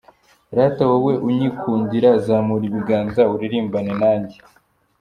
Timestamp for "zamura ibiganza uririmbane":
2.25-3.93